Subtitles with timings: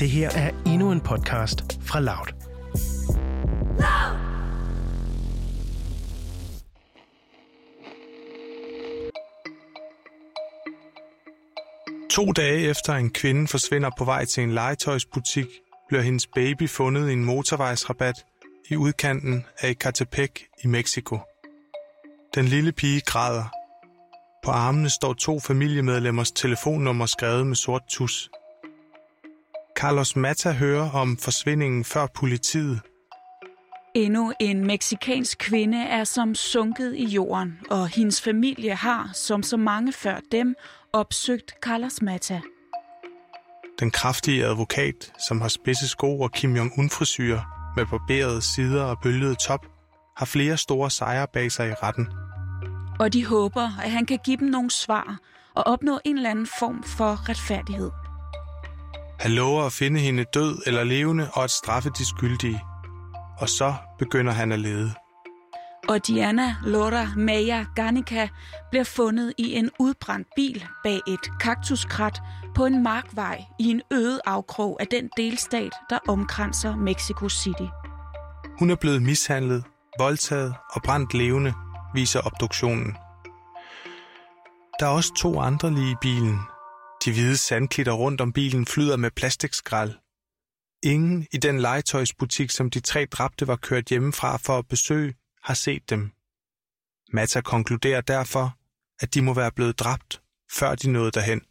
[0.00, 2.26] Det her er endnu en podcast fra Loud.
[12.10, 15.46] To dage efter en kvinde forsvinder på vej til en legetøjsbutik,
[15.88, 18.14] bliver hendes baby fundet i en motorvejsrabat
[18.70, 20.30] i udkanten af Ecatepec
[20.64, 21.18] i Mexico.
[22.34, 23.44] Den lille pige græder.
[24.44, 28.30] På armene står to familiemedlemmers telefonnummer skrevet med sort tus.
[29.80, 32.80] Carlos Mata hører om forsvindingen før politiet.
[33.94, 39.56] Endnu en meksikansk kvinde er som sunket i jorden, og hendes familie har, som så
[39.56, 40.54] mange før dem,
[40.92, 42.40] opsøgt Carlos Mata.
[43.80, 49.38] Den kraftige advokat, som har spidse sko og Kim Jong-un-frisyrer med barberede sider og bølget
[49.38, 49.66] top,
[50.16, 52.08] har flere store sejre bag sig i retten.
[52.98, 55.18] Og de håber, at han kan give dem nogle svar
[55.54, 57.90] og opnå en eller anden form for retfærdighed.
[59.20, 62.60] Han lover at finde hende død eller levende og at straffe de skyldige.
[63.38, 64.94] Og så begynder han at lede.
[65.88, 68.28] Og Diana Laura Maya Garnica
[68.70, 72.22] bliver fundet i en udbrændt bil bag et kaktuskrat
[72.54, 77.68] på en markvej i en øde afkrog af den delstat, der omkranser Mexico City.
[78.58, 79.64] Hun er blevet mishandlet,
[79.98, 81.54] voldtaget og brændt levende,
[81.94, 82.96] viser obduktionen.
[84.80, 86.38] Der er også to andre lige i bilen.
[87.04, 89.94] De hvide sandklitter rundt om bilen flyder med plastikskrald.
[90.82, 95.54] Ingen i den legetøjsbutik, som de tre dræbte var kørt hjemmefra for at besøge, har
[95.54, 96.12] set dem.
[97.12, 98.56] Mata konkluderer derfor,
[99.00, 101.42] at de må være blevet dræbt, før de nåede derhen.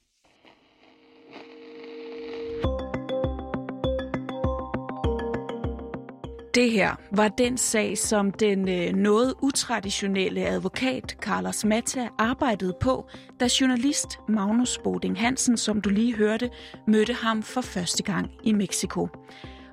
[6.55, 13.06] Det her var den sag, som den øh, noget utraditionelle advokat Carlos Mata arbejdede på,
[13.39, 16.50] da journalist Magnus Boding Hansen, som du lige hørte,
[16.88, 19.08] mødte ham for første gang i Mexico.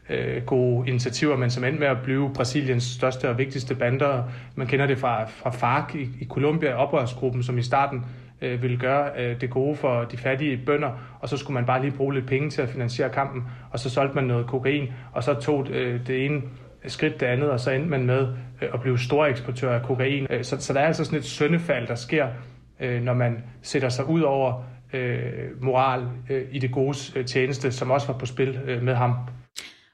[0.10, 4.24] øh, gode initiativer, men som endte med at blive Brasiliens største og vigtigste bander.
[4.56, 8.06] Man kender det fra, fra FARC i, i Colombia, oprørsgruppen, som i starten
[8.42, 11.82] øh, ville gøre øh, det gode for de fattige bønder, og så skulle man bare
[11.82, 15.24] lige bruge lidt penge til at finansiere kampen, og så solgte man noget kokain, og
[15.24, 16.42] så tog øh, det ene
[16.88, 18.28] skridt det andet, og så endte man med
[18.62, 20.28] øh, at blive stor eksportør af kokain.
[20.30, 22.28] Øh, så, så der er altså sådan et søndefald, der sker,
[22.80, 24.64] øh, når man sætter sig ud over
[24.94, 28.96] øh, moral øh, i det gode øh, tjeneste, som også var på spil øh, med
[28.96, 29.16] ham.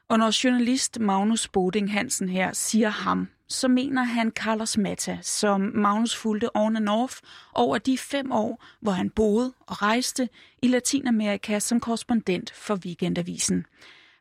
[0.09, 5.61] Og når journalist Magnus Boding Hansen her siger ham, så mener han Carlos Mata, som
[5.61, 7.19] Magnus fulgte on and off
[7.53, 10.29] over de fem år, hvor han boede og rejste
[10.61, 13.65] i Latinamerika som korrespondent for Weekendavisen.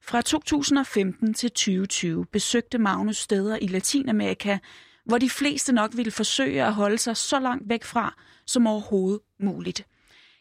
[0.02, 4.58] Fra 2015 til 2020 besøgte Magnus steder i Latinamerika,
[5.04, 8.14] hvor de fleste nok ville forsøge at holde sig så langt væk fra
[8.46, 9.86] som overhovedet muligt.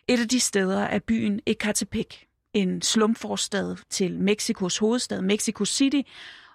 [0.08, 2.08] Et af de steder er byen Ecatepec,
[2.54, 6.02] en slumforstad til Mexikos hovedstad Mexico City,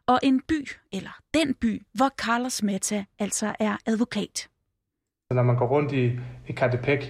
[0.06, 4.48] og en by, eller den by, hvor Carlos Mata altså er advokat.
[5.30, 6.04] Når man går rundt i,
[6.48, 7.04] i Catepec,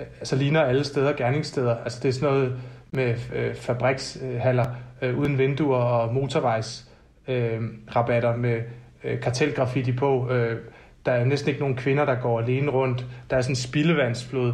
[0.00, 1.76] øh, så ligner alle steder gerningssteder.
[1.76, 2.60] Altså det er sådan noget
[2.90, 4.66] med øh, fabrikshaller
[5.02, 8.62] øh, uden vinduer og motorvejsrabatter øh, med
[9.04, 10.30] øh, kartelgraffiti på.
[10.30, 10.60] Øh,
[11.06, 13.06] der er næsten ikke nogen kvinder, der går alene rundt.
[13.30, 14.52] Der er sådan en spildevandsflod,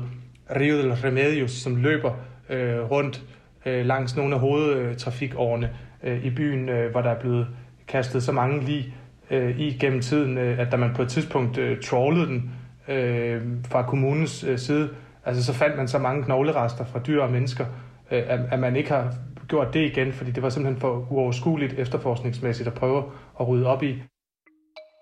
[0.56, 2.14] Rio del Remedios, som løber
[2.48, 3.22] øh, rundt
[3.66, 5.70] øh, langs nogle af hovedtrafikårene
[6.02, 7.46] øh, i byen, øh, hvor der er blevet
[7.88, 8.94] kastet så mange lige
[9.30, 12.50] øh, i gennem tiden, øh, at da man på et tidspunkt øh, trawlede den
[12.88, 14.90] øh, fra kommunens øh, side,
[15.24, 17.66] altså så fandt man så mange knoglerester fra dyr og mennesker,
[18.10, 19.14] øh, at, at man ikke har
[19.48, 23.04] gjort det igen, fordi det var simpelthen for uoverskueligt efterforskningsmæssigt at prøve
[23.40, 24.02] at rydde op i.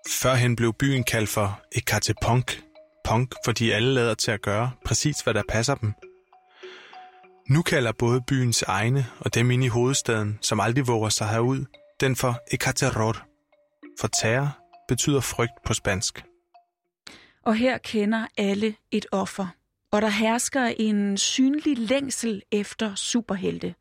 [0.09, 2.59] Førhen blev byen kaldt for Ekatepunk.
[3.09, 5.93] Punk, fordi alle lader til at gøre præcis, hvad der passer dem.
[7.49, 11.65] Nu kalder både byens egne og dem inde i hovedstaden, som aldrig våger sig herud,
[11.99, 13.17] den for Ekateror.
[13.99, 14.57] For terror
[14.87, 16.25] betyder frygt på spansk.
[17.45, 19.47] Og her kender alle et offer.
[19.91, 23.75] Og der hersker en synlig længsel efter superhelte.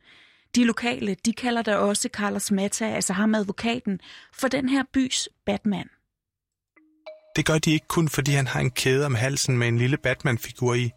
[0.54, 4.00] De lokale, de kalder der også Carlos Mata, altså ham advokaten,
[4.32, 5.88] for den her bys Batman.
[7.36, 9.96] Det gør de ikke kun, fordi han har en kæde om halsen med en lille
[9.96, 10.90] Batman-figur i,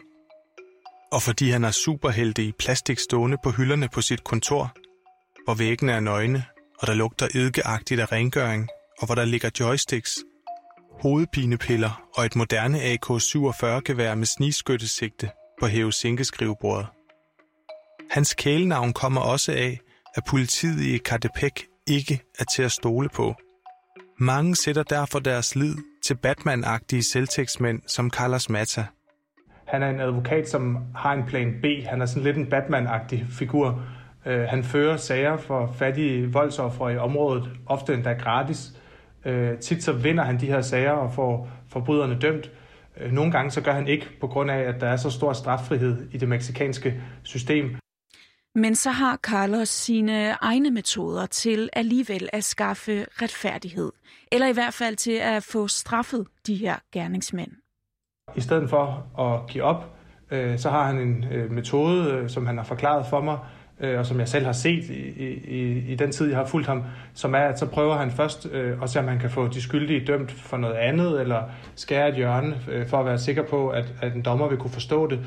[1.12, 4.72] og fordi han har superhelte i plastik stående på hylderne på sit kontor,
[5.46, 6.46] hvor væggene er nøgne,
[6.80, 8.68] og der lugter eddikeagtigt af rengøring,
[9.00, 10.18] og hvor der ligger joysticks,
[11.02, 16.88] hovedpinepiller og et moderne AK-47-gevær med snigskyttesigte på hæve sinkeskrivebordet.
[18.12, 19.80] Hans kælenavn kommer også af,
[20.16, 21.54] at politiet i Katepec
[21.88, 23.36] ikke er til at stole på.
[24.20, 25.76] Mange sætter derfor deres lid
[26.06, 28.86] til Batman-agtige selvtægtsmænd som Carlos Mata.
[29.68, 31.66] Han er en advokat, som har en plan B.
[31.86, 33.84] Han er sådan lidt en Batman-agtig figur.
[34.26, 38.74] Uh, han fører sager for fattige voldsoffere i området, ofte endda gratis.
[39.26, 42.52] Uh, tit så vinder han de her sager og får forbryderne dømt.
[43.06, 45.34] Uh, nogle gange så gør han ikke, på grund af, at der er så stor
[45.34, 47.76] straffrihed i det meksikanske system.
[48.56, 53.92] Men så har Carlos sine egne metoder til alligevel at skaffe retfærdighed.
[54.32, 57.52] Eller i hvert fald til at få straffet de her gerningsmænd.
[58.36, 59.86] I stedet for at give op,
[60.32, 63.38] øh, så har han en øh, metode, øh, som han har forklaret for mig,
[63.80, 66.68] øh, og som jeg selv har set i, i, i den tid, jeg har fulgt
[66.68, 66.84] ham,
[67.14, 69.62] som er, at så prøver han først øh, at se, om han kan få de
[69.62, 71.44] skyldige dømt for noget andet, eller
[71.76, 74.72] skære et hjørne, øh, for at være sikker på, at, at en dommer vil kunne
[74.72, 75.20] forstå det.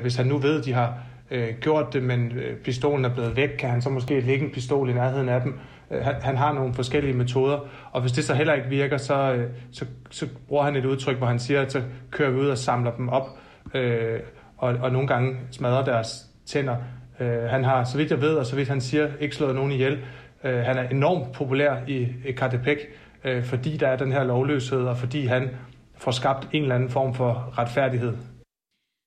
[0.00, 0.94] Hvis han nu ved, at de har
[1.30, 2.32] øh, gjort det, men
[2.64, 5.58] pistolen er blevet væk, kan han så måske lægge en pistol i nærheden af dem.
[5.90, 7.58] Øh, han, han har nogle forskellige metoder,
[7.92, 11.16] og hvis det så heller ikke virker, så, øh, så, så bruger han et udtryk,
[11.16, 13.28] hvor han siger, at så kører vi ud og samler dem op,
[13.74, 14.20] øh,
[14.56, 16.76] og, og nogle gange smadrer deres tænder.
[17.20, 19.72] Øh, han har, så vidt jeg ved, og så vidt han siger, ikke slået nogen
[19.72, 20.04] ihjel.
[20.44, 22.78] Øh, han er enormt populær i, i Katepec,
[23.24, 25.50] øh, fordi der er den her lovløshed, og fordi han
[25.96, 28.12] får skabt en eller anden form for retfærdighed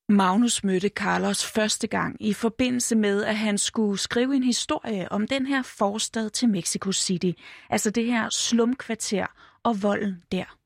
[0.09, 5.27] Magnus mødte Carlos første gang i forbindelse med, at han skulle skrive en historie om
[5.27, 7.31] den her forstad til Mexico City.
[7.69, 9.25] Altså det her slumkvarter
[9.63, 10.57] og volden der.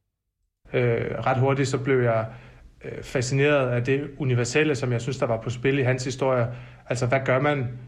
[0.73, 2.27] Øh, ret hurtigt så blev jeg
[2.85, 6.47] øh, fascineret af det universelle, som jeg synes, der var på spil i hans historie.
[6.89, 7.79] Altså hvad gør man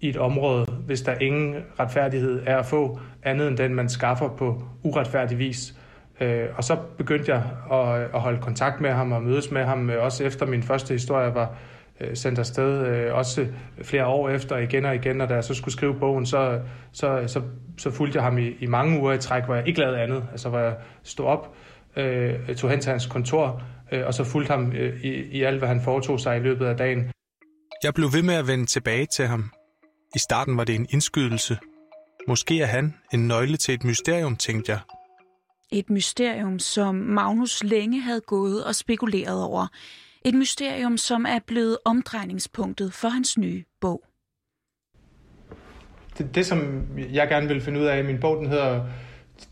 [0.00, 4.36] i et område, hvis der ingen retfærdighed er at få, andet end den, man skaffer
[4.36, 5.74] på uretfærdig vis.
[6.20, 9.90] Øh, og så begyndte jeg at, at holde kontakt med ham og mødes med ham,
[9.90, 11.54] øh, også efter min første historie var
[12.00, 13.46] øh, sendt afsted, øh, også
[13.82, 16.60] flere år efter igen og igen, og da jeg så skulle skrive bogen, så,
[16.92, 17.42] så, så,
[17.78, 20.24] så fulgte jeg ham i, i mange uger i træk, hvor jeg ikke lavede andet,
[20.30, 21.54] altså hvor jeg stod op,
[21.96, 23.62] øh, tog hen til hans kontor,
[23.92, 26.66] øh, og så fulgte ham øh, i, i alt, hvad han foretog sig i løbet
[26.66, 27.10] af dagen.
[27.82, 29.50] Jeg blev ved med at vende tilbage til ham.
[30.14, 31.58] I starten var det en indskydelse.
[32.28, 34.80] Måske er han en nøgle til et mysterium, tænkte jeg.
[35.72, 39.66] Et mysterium, som Magnus længe havde gået og spekuleret over.
[40.24, 44.02] Et mysterium, som er blevet omdrejningspunktet for hans nye bog.
[46.18, 48.86] Det, det som jeg gerne vil finde ud af i min bog, den hedder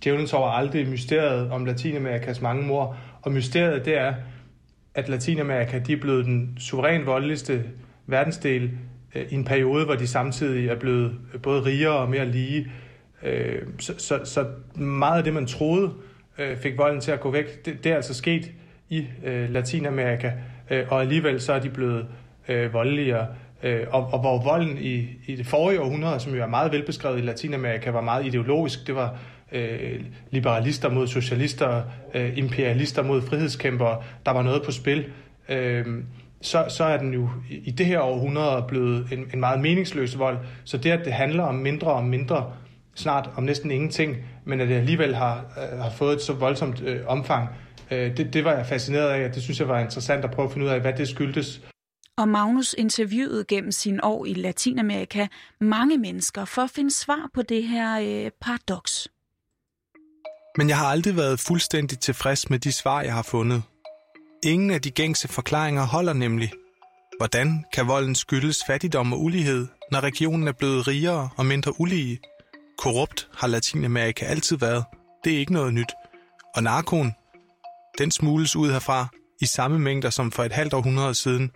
[0.04, 2.96] Djævlen sover aldrig, mysteriet om Latinamerikas mange mor.
[3.22, 4.14] Og mysteriet, det er,
[4.94, 7.64] at Latinamerika de er blevet den suveræn voldeligste
[8.06, 8.70] verdensdel
[9.14, 12.72] øh, i en periode, hvor de samtidig er blevet øh, både rigere og mere lige.
[13.22, 14.46] Øh, så, så, så
[14.80, 15.92] meget af det, man troede,
[16.38, 17.64] øh, fik volden til at gå væk.
[17.64, 18.50] Det, det er altså sket
[18.88, 20.32] i øh, Latinamerika,
[20.70, 22.06] øh, og alligevel så er de blevet
[22.48, 23.26] øh, voldeligere.
[23.62, 27.18] Øh, og, og hvor volden i, i det forrige århundrede, som jo er meget velbeskrevet
[27.18, 28.86] i Latinamerika, var meget ideologisk.
[28.86, 29.18] Det var
[29.52, 31.82] øh, liberalister mod socialister,
[32.14, 34.02] øh, imperialister mod frihedskæmpere.
[34.26, 35.06] Der var noget på spil.
[35.48, 35.86] Øh,
[36.40, 40.38] så, så er den jo i det her århundrede blevet en, en meget meningsløs vold.
[40.64, 42.52] Så det, at det handler om mindre og mindre,
[42.98, 46.82] snart om næsten ingenting, men at det alligevel har, øh, har fået et så voldsomt
[46.82, 47.48] øh, omfang,
[47.90, 50.46] øh, det, det var jeg fascineret af, og det synes jeg var interessant at prøve
[50.46, 51.60] at finde ud af, hvad det skyldtes.
[52.16, 55.26] Og Magnus interviewede gennem sin år i Latinamerika
[55.60, 59.08] mange mennesker for at finde svar på det her øh, paradoks.
[60.56, 63.62] Men jeg har aldrig været fuldstændig tilfreds med de svar, jeg har fundet.
[64.44, 66.52] Ingen af de gængse forklaringer holder nemlig.
[67.18, 72.18] Hvordan kan volden skyldes fattigdom og ulighed, når regionen er blevet rigere og mindre ulige?
[72.78, 74.84] Korrupt har Latinamerika altid været,
[75.24, 75.92] det er ikke noget nyt.
[76.56, 77.12] Og narkoen,
[77.98, 79.06] den smules ud herfra
[79.40, 81.50] i samme mængder som for et halvt århundrede siden.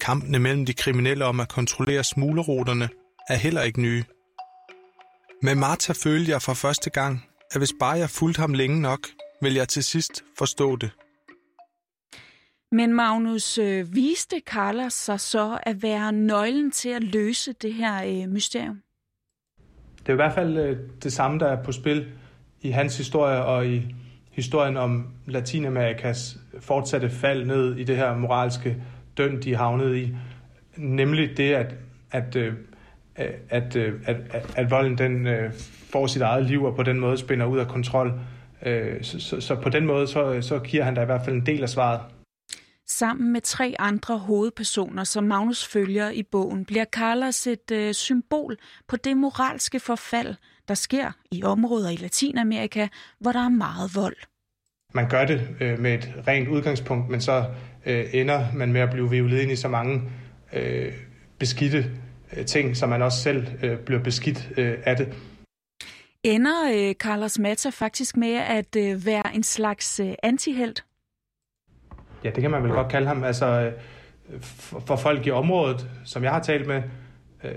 [0.00, 2.88] Kampene mellem de kriminelle om at kontrollere smuleruterne
[3.28, 4.04] er heller ikke nye.
[5.42, 9.08] Med Martha følte jeg for første gang, at hvis bare jeg fulgte ham længe nok,
[9.42, 10.90] vil jeg til sidst forstå det.
[12.72, 18.04] Men Magnus, øh, viste Carlos sig så at være nøglen til at løse det her
[18.04, 18.80] øh, mysterium?
[20.06, 22.06] Det er i hvert fald øh, det samme, der er på spil
[22.62, 23.94] i hans historie og i
[24.30, 28.76] historien om Latinamerikas fortsatte fald ned i det her moralske
[29.18, 30.14] døn, de havnede i.
[30.76, 31.74] Nemlig det, at,
[32.10, 32.52] at, øh,
[33.18, 35.28] øh, at, at, at, at volden den
[35.92, 38.12] får sit eget liv og på den måde spænder ud af kontrol.
[39.02, 41.46] Så, så, så på den måde, så, så giver han da i hvert fald en
[41.46, 42.00] del af svaret.
[42.98, 48.56] Sammen med tre andre hovedpersoner, som Magnus følger i bogen, bliver Carlos et øh, symbol
[48.88, 50.34] på det moralske forfald,
[50.68, 52.88] der sker i områder i Latinamerika,
[53.20, 54.16] hvor der er meget vold.
[54.94, 57.44] Man gør det øh, med et rent udgangspunkt, men så
[57.86, 60.02] øh, ender man med at blive vivlet ind i så mange
[60.52, 60.92] øh,
[61.38, 61.90] beskidte
[62.36, 65.14] øh, ting, så man også selv øh, bliver beskidt øh, af det.
[66.22, 70.84] Ender øh, Carlos Mata faktisk med at øh, være en slags øh, antihelt?
[72.24, 73.24] Ja, det kan man vel godt kalde ham.
[73.24, 73.72] Altså, øh,
[74.40, 76.82] for, for folk i området, som jeg har talt med,
[77.44, 77.50] øh,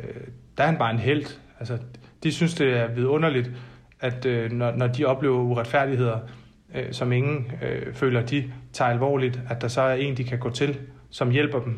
[0.58, 1.26] der er han bare en held.
[1.60, 1.78] Altså,
[2.24, 3.52] de synes, det er vidunderligt,
[4.00, 6.20] at øh, når, når de oplever uretfærdigheder,
[6.76, 10.40] øh, som ingen øh, føler, de tager alvorligt, at der så er en, de kan
[10.40, 11.78] gå til, som hjælper dem,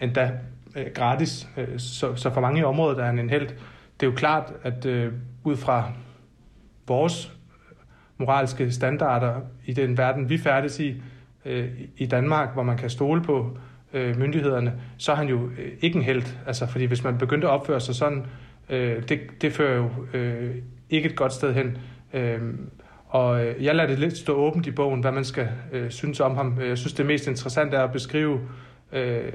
[0.00, 0.30] endda
[0.76, 1.48] øh, gratis.
[1.56, 3.48] Øh, så, så for mange i området er han en held.
[4.00, 5.12] Det er jo klart, at øh,
[5.44, 5.92] ud fra
[6.86, 7.32] vores
[8.18, 11.02] moralske standarder i den verden, vi færdes i,
[11.48, 13.58] øh, i Danmark, hvor man kan stole på
[13.92, 16.22] øh, myndighederne, så er han jo øh, ikke en held.
[16.46, 18.26] Altså, fordi hvis man begyndte at opføre sig sådan,
[18.70, 20.54] øh, det, det fører jo øh,
[20.90, 21.78] ikke et godt sted hen.
[22.12, 22.40] Øh,
[23.08, 26.20] og øh, jeg lader det lidt stå åbent i bogen, hvad man skal øh, synes
[26.20, 26.60] om ham.
[26.60, 28.40] Jeg synes, det mest interessante er at beskrive
[28.92, 29.32] øh,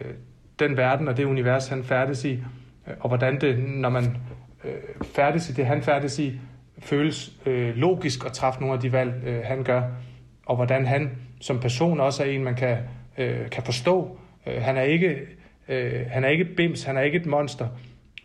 [0.59, 2.33] den verden og det univers, han færdes i,
[2.87, 4.17] øh, og hvordan det, når man
[4.63, 4.71] øh,
[5.15, 6.39] færdes i det, han færdes i,
[6.79, 9.81] føles øh, logisk at træffe nogle af de valg, øh, han gør,
[10.45, 11.11] og hvordan han
[11.43, 12.77] som person også er en, man kan,
[13.17, 14.17] øh, kan forstå.
[14.47, 15.17] Øh, han, er ikke,
[15.69, 17.67] øh, han er ikke bims, han er ikke et monster.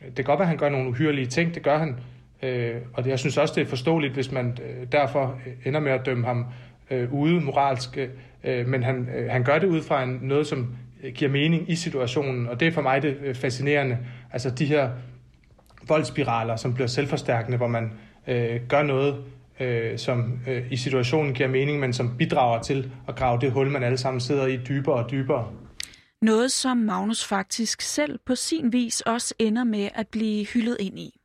[0.00, 1.96] Det kan godt være, at han gør nogle uhyrelige ting, det gør han,
[2.42, 5.92] øh, og det, jeg synes også, det er forståeligt, hvis man øh, derfor ender med
[5.92, 6.46] at dømme ham
[6.90, 7.98] øh, ude moralsk,
[8.44, 11.70] øh, men han, øh, han gør det ud fra en, noget, som øh, giver mening
[11.70, 13.98] i situationen, og det er for mig det øh, fascinerende.
[14.32, 14.90] Altså de her
[15.88, 17.92] voldspiraler, som bliver selvforstærkende, hvor man
[18.26, 19.24] øh, gør noget,
[19.60, 23.70] øh, som øh, i situationen giver mening, men som bidrager til at grave det hul,
[23.70, 25.52] man alle sammen sidder i dybere og dybere.
[26.22, 30.98] Noget, som Magnus faktisk selv på sin vis også ender med at blive hyldet ind
[30.98, 31.20] i.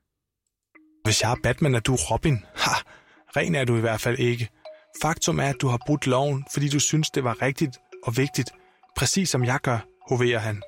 [1.03, 2.37] Hvis jeg er Batman, er du Robin.
[2.55, 2.71] Ha!
[3.37, 4.49] Ren er du i hvert fald ikke.
[5.01, 8.49] Faktum er, at du har brudt loven, fordi du synes, det var rigtigt og vigtigt.
[8.97, 10.61] Præcis som jeg gør, hoverer han.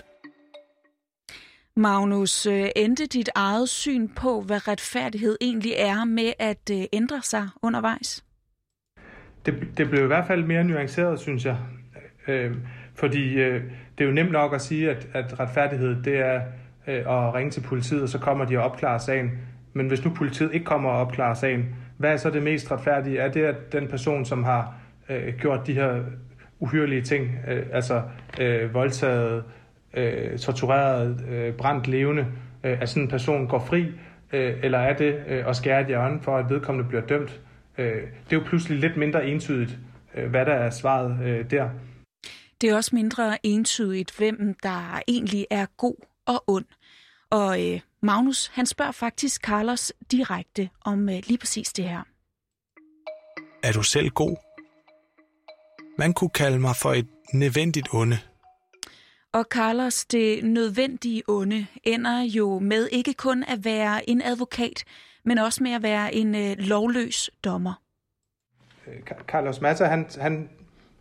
[1.77, 7.21] Magnus, øh, endte dit eget syn på, hvad retfærdighed egentlig er med at øh, ændre
[7.21, 8.25] sig undervejs?
[9.45, 11.57] Det, det blev i hvert fald mere nuanceret, synes jeg.
[12.27, 12.55] Øh,
[12.93, 13.63] fordi øh,
[13.97, 16.41] det er jo nemt nok at sige, at, at retfærdighed det er
[16.87, 19.31] øh, at ringe til politiet, og så kommer de og opklarer sagen.
[19.73, 23.17] Men hvis nu politiet ikke kommer og opklarer sagen, hvad er så det mest retfærdige?
[23.17, 24.75] Er det, at den person, som har
[25.09, 26.03] øh, gjort de her
[26.59, 28.01] uhyrelige ting, øh, altså
[28.39, 29.43] øh, voldtaget,
[29.95, 32.25] øh, tortureret, øh, brændt levende,
[32.63, 33.91] øh, at sådan en person går fri,
[34.33, 37.41] øh, eller er det øh, at skære et hjørne for, at vedkommende bliver dømt?
[37.77, 39.77] Øh, det er jo pludselig lidt mindre entydigt,
[40.15, 41.69] øh, hvad der er svaret øh, der.
[42.61, 46.65] Det er også mindre entydigt, hvem der egentlig er god og ond.
[47.29, 52.01] Og øh, Magnus, han spørger faktisk Carlos direkte om øh, lige præcis det her.
[53.63, 54.35] Er du selv god?
[55.97, 58.17] Man kunne kalde mig for et nødvendigt onde.
[59.35, 64.83] Og Carlos, det nødvendige onde, ender jo med ikke kun at være en advokat,
[65.23, 67.73] men også med at være en øh, lovløs dommer.
[68.87, 68.93] Øh,
[69.27, 70.49] Carlos Mata, han, han,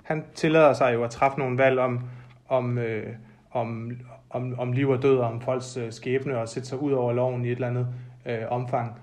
[0.02, 2.00] han tillader sig jo at træffe nogle valg om,
[2.48, 3.14] om, øh,
[3.50, 3.92] om,
[4.30, 7.12] om, om liv og død, og om folks øh, skæbne, og sætte sig ud over
[7.12, 7.86] loven i et eller andet
[8.26, 8.98] øh, omfang.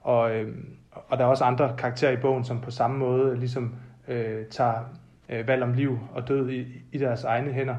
[0.00, 0.54] Og, øh,
[0.92, 3.74] og der er også andre karakterer i bogen, som på samme måde ligesom
[4.08, 4.74] øh, tager
[5.28, 7.76] øh, valg om liv og død i, i deres egne hænder.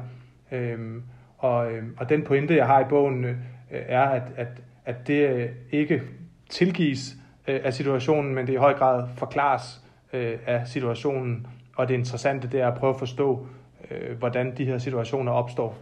[0.54, 1.02] Øhm,
[1.38, 3.36] og, øhm, og den pointe, jeg har i bogen, øh,
[3.70, 4.48] er, at, at,
[4.84, 6.02] at det øh, ikke
[6.50, 7.16] tilgives
[7.48, 9.80] øh, af situationen, men det i høj grad forklares
[10.12, 11.46] øh, af situationen.
[11.76, 13.46] Og det interessante det er at prøve at forstå,
[13.90, 15.78] øh, hvordan de her situationer opstår.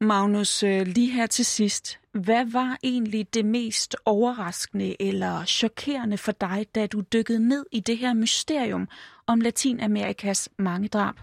[0.00, 1.98] Magnus, øh, lige her til sidst.
[2.12, 7.80] Hvad var egentlig det mest overraskende eller chokerende for dig, da du dykkede ned i
[7.80, 8.88] det her mysterium
[9.26, 11.14] om Latinamerikas mange drab?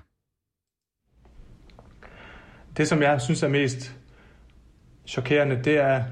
[2.77, 3.95] Det, som jeg synes er mest
[5.07, 6.03] chokerende, det er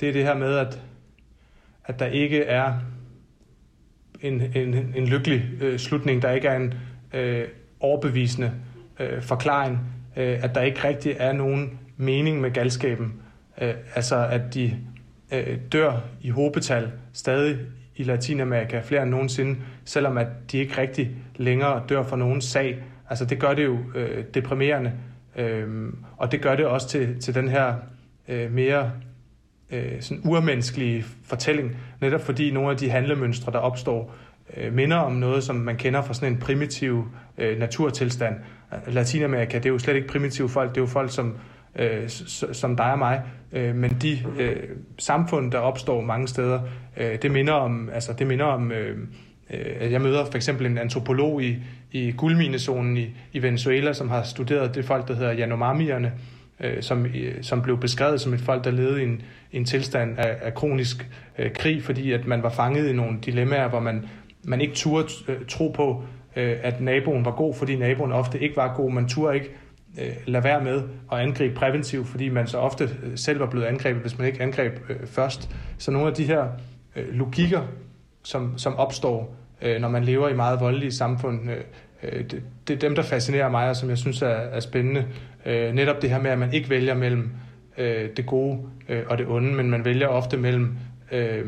[0.00, 0.82] det, er det her med, at,
[1.84, 2.74] at der ikke er
[4.20, 6.74] en, en, en lykkelig øh, slutning, der ikke er en
[7.12, 7.48] øh,
[7.80, 8.52] overbevisende
[9.00, 9.78] øh, forklaring,
[10.16, 13.22] øh, at der ikke rigtig er nogen mening med galskaben.
[13.60, 14.76] Øh, altså at de
[15.32, 17.58] øh, dør i hobetal stadig
[17.96, 22.82] i Latinamerika flere end nogensinde, selvom at de ikke rigtig længere dør for nogen sag.
[23.10, 24.92] Altså det gør det jo øh, deprimerende,
[25.38, 27.74] øh, og det gør det også til, til den her
[28.28, 28.92] øh, mere
[29.70, 34.14] øh, sådan urmenneskelige fortælling, netop fordi nogle af de handlemønstre, der opstår,
[34.56, 37.04] øh, minder om noget, som man kender fra sådan en primitiv
[37.38, 38.34] øh, naturtilstand.
[38.86, 41.36] Latinamerika, det er jo slet ikke primitive folk, det er jo folk, som,
[41.76, 42.08] øh,
[42.52, 44.56] som dig og mig, øh, men de øh,
[44.98, 46.60] samfund, der opstår mange steder,
[46.96, 48.98] øh, det minder om, altså det minder om øh,
[49.50, 51.56] øh, jeg møder for eksempel en antropolog i,
[51.92, 56.12] i guldminezonen i, i Venezuela, som har studeret det folk, der hedder Yanomamierne,
[56.60, 60.18] øh, som, øh, som blev beskrevet som et folk, der levede i en, en tilstand
[60.18, 64.08] af, af kronisk øh, krig, fordi at man var fanget i nogle dilemmaer, hvor man,
[64.44, 66.02] man ikke turde øh, tro på,
[66.36, 68.92] øh, at naboen var god, fordi naboen ofte ikke var god.
[68.92, 69.50] Man turde ikke
[70.00, 73.66] øh, lade være med at angribe præventivt, fordi man så ofte øh, selv var blevet
[73.66, 75.50] angrebet, hvis man ikke angreb øh, først.
[75.78, 76.44] Så nogle af de her
[76.96, 77.62] øh, logikker,
[78.22, 81.56] som, som opstår, øh, når man lever i meget voldelige samfund, øh,
[82.02, 85.06] øh, det, det er dem, der fascinerer mig, og som jeg synes er, er spændende.
[85.46, 87.30] Øh, netop det her med, at man ikke vælger mellem
[87.78, 88.58] øh, det gode
[88.88, 90.78] øh, og det onde, men man vælger ofte mellem
[91.12, 91.46] øh,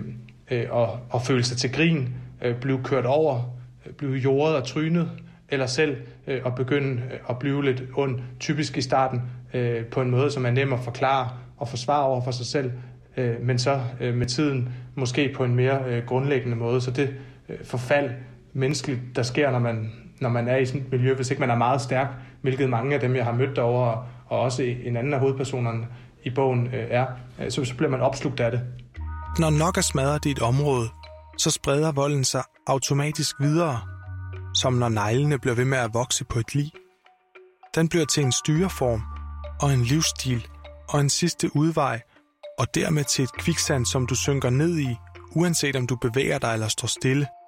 [0.51, 2.09] øh, at, at føle sig til grin,
[2.43, 5.11] øh, blive kørt over, øh, blive jordet og trynet,
[5.49, 5.97] eller selv
[6.27, 9.23] øh, at begynde øh, at blive lidt ond, typisk i starten,
[9.55, 12.73] øh, på en måde, som er nem at forklare og forsvare over for sig selv,
[13.17, 16.81] øh, men så øh, med tiden måske på en mere øh, grundlæggende måde.
[16.81, 17.15] Så det
[17.49, 18.11] øh, forfald
[18.53, 21.51] menneskeligt, der sker, når man, når man er i sådan et miljø, hvis ikke man
[21.51, 22.09] er meget stærk,
[22.41, 25.87] hvilket mange af dem, jeg har mødt derovre, og også en anden af hovedpersonerne
[26.25, 27.07] i bogen øh, er,
[27.41, 28.61] øh, så, så bliver man opslugt af det.
[29.39, 30.89] Når nok er smadret i et område,
[31.39, 33.81] så spreder volden sig automatisk videre,
[34.55, 36.71] som når neglene bliver ved med at vokse på et lig.
[37.75, 39.03] Den bliver til en styreform
[39.63, 40.47] og en livsstil
[40.89, 42.01] og en sidste udvej,
[42.59, 44.97] og dermed til et kviksand, som du synker ned i,
[45.37, 47.27] uanset om du bevæger dig eller står stille–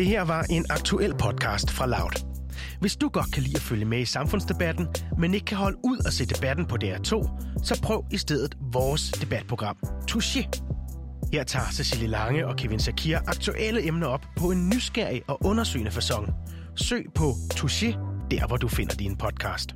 [0.00, 2.29] Det her var en aktuel podcast fra Loud.
[2.80, 4.86] Hvis du godt kan lide at følge med i samfundsdebatten,
[5.18, 7.10] men ikke kan holde ud og se debatten på DR2,
[7.64, 9.76] så prøv i stedet vores debatprogram,
[10.10, 10.48] Touché.
[11.32, 15.90] Her tager Cecilie Lange og Kevin Sakir aktuelle emner op på en nysgerrig og undersøgende
[15.90, 16.32] façon.
[16.76, 17.86] Søg på Touché,
[18.30, 19.74] der hvor du finder din podcast.